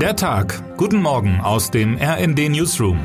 [0.00, 0.76] Der Tag.
[0.76, 2.98] Guten Morgen aus dem RND Newsroom.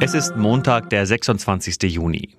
[0.00, 1.84] Es ist Montag, der 26.
[1.84, 2.36] Juni.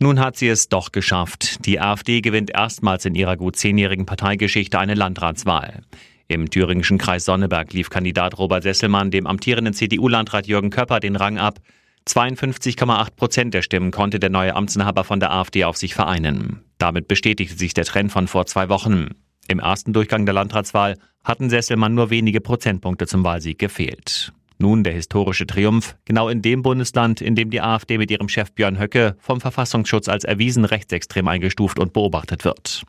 [0.00, 1.64] Nun hat sie es doch geschafft.
[1.64, 5.82] Die AfD gewinnt erstmals in ihrer gut zehnjährigen Parteigeschichte eine Landratswahl.
[6.26, 11.38] Im thüringischen Kreis Sonneberg lief Kandidat Robert Sesselmann dem amtierenden CDU-Landrat Jürgen Köpper den Rang
[11.38, 11.60] ab.
[12.08, 16.64] 52,8 Prozent der Stimmen konnte der neue Amtsinhaber von der AfD auf sich vereinen.
[16.78, 19.21] Damit bestätigte sich der Trend von vor zwei Wochen.
[19.48, 24.32] Im ersten Durchgang der Landratswahl hatten Sesselmann nur wenige Prozentpunkte zum Wahlsieg gefehlt.
[24.58, 28.52] Nun der historische Triumph, genau in dem Bundesland, in dem die AfD mit ihrem Chef
[28.52, 32.84] Björn Höcke vom Verfassungsschutz als erwiesen rechtsextrem eingestuft und beobachtet wird.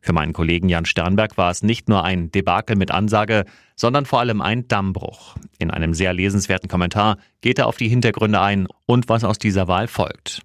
[0.00, 4.20] Für meinen Kollegen Jan Sternberg war es nicht nur ein Debakel mit Ansage, sondern vor
[4.20, 5.34] allem ein Dammbruch.
[5.58, 9.66] In einem sehr lesenswerten Kommentar geht er auf die Hintergründe ein und was aus dieser
[9.66, 10.42] Wahl folgt.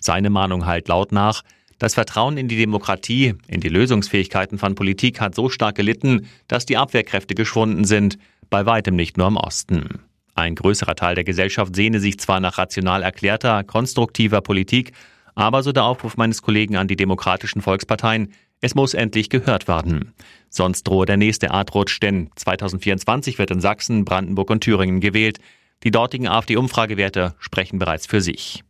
[0.00, 1.42] Seine Mahnung halt laut nach,
[1.78, 6.66] das Vertrauen in die Demokratie, in die Lösungsfähigkeiten von Politik hat so stark gelitten, dass
[6.66, 8.18] die Abwehrkräfte geschwunden sind,
[8.50, 10.00] bei weitem nicht nur im Osten.
[10.34, 14.92] Ein größerer Teil der Gesellschaft sehne sich zwar nach rational erklärter, konstruktiver Politik,
[15.34, 20.14] aber so der Aufruf meines Kollegen an die demokratischen Volksparteien, es muss endlich gehört werden.
[20.50, 25.38] Sonst drohe der nächste Artrutsch, denn 2024 wird in Sachsen, Brandenburg und Thüringen gewählt.
[25.84, 28.64] Die dortigen AfD-Umfragewerte sprechen bereits für sich.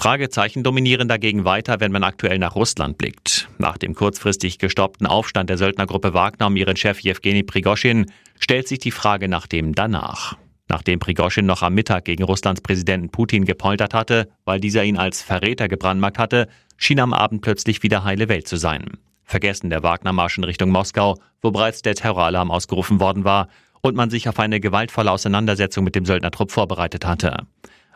[0.00, 3.50] Fragezeichen dominieren dagegen weiter, wenn man aktuell nach Russland blickt.
[3.58, 8.06] Nach dem kurzfristig gestoppten Aufstand der Söldnergruppe Wagner um ihren Chef Jewgeni Prigoschin
[8.38, 10.38] stellt sich die Frage nach dem danach.
[10.70, 15.20] Nachdem Prigoschin noch am Mittag gegen Russlands Präsidenten Putin gepoltert hatte, weil dieser ihn als
[15.20, 18.86] Verräter gebrandmarkt hatte, schien am Abend plötzlich wieder heile Welt zu sein.
[19.24, 23.48] Vergessen der Wagner-Marsch in Richtung Moskau, wo bereits der Terroralarm ausgerufen worden war
[23.82, 27.46] und man sich auf eine gewaltvolle Auseinandersetzung mit dem Söldnertrupp vorbereitet hatte.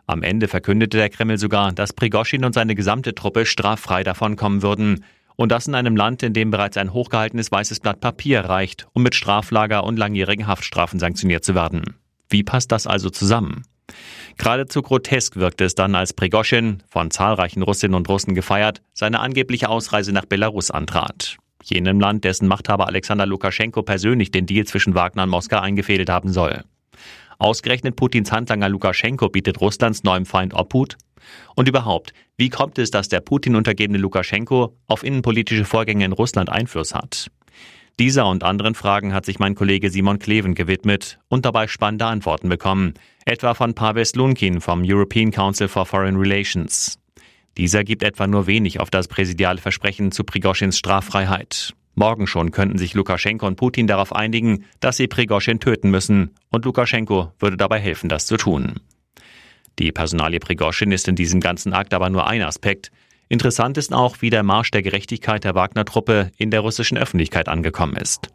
[0.07, 5.05] Am Ende verkündete der Kreml sogar, dass Prigoschin und seine gesamte Truppe straffrei davonkommen würden.
[5.37, 9.03] Und das in einem Land, in dem bereits ein hochgehaltenes weißes Blatt Papier reicht, um
[9.03, 11.97] mit Straflager und langjährigen Haftstrafen sanktioniert zu werden.
[12.29, 13.63] Wie passt das also zusammen?
[14.37, 19.69] Geradezu grotesk wirkte es dann, als Prigoschin, von zahlreichen Russinnen und Russen gefeiert, seine angebliche
[19.69, 21.37] Ausreise nach Belarus antrat.
[21.63, 26.31] Jenem Land, dessen Machthaber Alexander Lukaschenko persönlich den Deal zwischen Wagner und Moskau eingefädelt haben
[26.33, 26.63] soll.
[27.39, 30.97] Ausgerechnet Putins Handlanger Lukaschenko bietet Russlands neuem Feind Obhut?
[31.55, 36.51] Und überhaupt, wie kommt es, dass der Putin untergebene Lukaschenko auf innenpolitische Vorgänge in Russland
[36.51, 37.31] Einfluss hat?
[37.99, 42.49] Dieser und anderen Fragen hat sich mein Kollege Simon Kleven gewidmet und dabei spannende Antworten
[42.49, 46.99] bekommen, etwa von Pavel Slunkin vom European Council for Foreign Relations.
[47.57, 51.75] Dieser gibt etwa nur wenig auf das präsidiale Versprechen zu Prigoschins Straffreiheit.
[51.95, 56.65] Morgen schon könnten sich Lukaschenko und Putin darauf einigen, dass sie Prigoschin töten müssen, und
[56.65, 58.81] Lukaschenko würde dabei helfen, das zu tun.
[59.79, 62.91] Die Personalie Prigoschin ist in diesem ganzen Akt aber nur ein Aspekt.
[63.29, 67.97] Interessant ist auch, wie der Marsch der Gerechtigkeit der Wagner-Truppe in der russischen Öffentlichkeit angekommen
[67.97, 68.29] ist.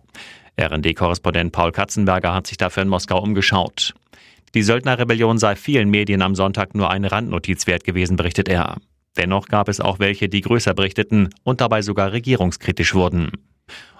[0.59, 3.93] RND-Korrespondent Paul Katzenberger hat sich dafür in Moskau umgeschaut.
[4.55, 8.77] Die Söldnerrebellion sei vielen Medien am Sonntag nur eine Randnotiz wert gewesen, berichtet er.
[9.17, 13.31] Dennoch gab es auch welche, die größer berichteten und dabei sogar regierungskritisch wurden.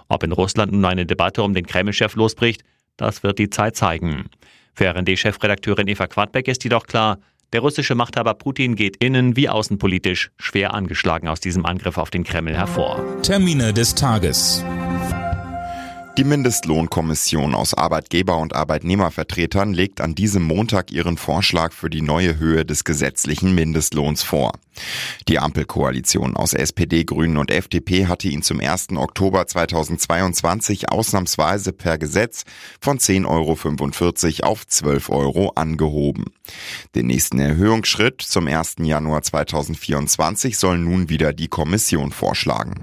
[0.08, 2.62] Ob in Russland nun eine Debatte um den Kreml-Chef losbricht,
[2.96, 4.26] das wird die Zeit zeigen.
[4.74, 7.18] Für RND-Chefredakteurin Eva Quadbeck ist jedoch klar,
[7.52, 12.24] der russische Machthaber Putin geht innen wie außenpolitisch schwer angeschlagen aus diesem Angriff auf den
[12.24, 13.04] Kreml hervor.
[13.22, 14.64] Termine des Tages.
[16.18, 22.38] Die Mindestlohnkommission aus Arbeitgeber- und Arbeitnehmervertretern legt an diesem Montag ihren Vorschlag für die neue
[22.38, 24.52] Höhe des gesetzlichen Mindestlohns vor.
[25.28, 28.88] Die Ampelkoalition aus SPD, Grünen und FDP hatte ihn zum 1.
[28.96, 32.44] Oktober 2022 ausnahmsweise per Gesetz
[32.80, 36.24] von 10,45 Euro auf 12 Euro angehoben.
[36.96, 38.76] Den nächsten Erhöhungsschritt zum 1.
[38.80, 42.74] Januar 2024 soll nun wieder die Kommission vorschlagen.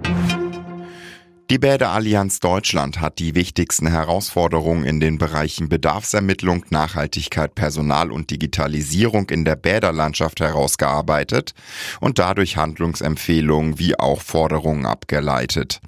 [1.49, 9.29] Die Bäderallianz Deutschland hat die wichtigsten Herausforderungen in den Bereichen Bedarfsermittlung, Nachhaltigkeit, Personal und Digitalisierung
[9.29, 11.53] in der Bäderlandschaft herausgearbeitet
[12.01, 15.79] und dadurch Handlungsempfehlungen wie auch Forderungen abgeleitet.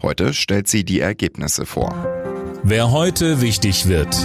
[0.00, 1.92] Heute stellt sie die Ergebnisse vor.
[2.62, 4.16] Wer heute wichtig wird.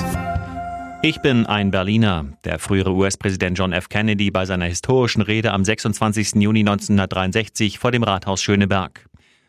[1.02, 2.26] Ich bin ein Berliner.
[2.44, 3.90] Der frühere US-Präsident John F.
[3.90, 6.36] Kennedy bei seiner historischen Rede am 26.
[6.36, 9.08] Juni 1963 vor dem Rathaus Schöneberg.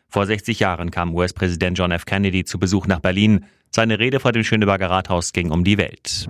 [0.09, 2.05] Vor 60 Jahren kam US-Präsident John F.
[2.05, 3.45] Kennedy zu Besuch nach Berlin.
[3.71, 6.27] Seine Rede vor dem Schöneberger Rathaus ging um die Welt.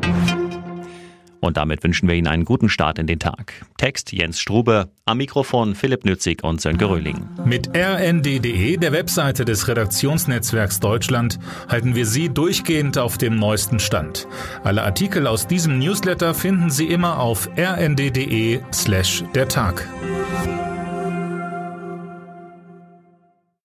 [1.39, 3.53] Und damit wünschen wir Ihnen einen guten Start in den Tag.
[3.77, 7.27] Text Jens Strube, am Mikrofon Philipp Nützig und Sönke Röhling.
[7.45, 11.37] Mit rnd.de, der Webseite des Redaktionsnetzwerks Deutschland,
[11.69, 14.27] halten wir Sie durchgehend auf dem neuesten Stand.
[14.63, 19.87] Alle Artikel aus diesem Newsletter finden Sie immer auf rnd.de slash der Tag.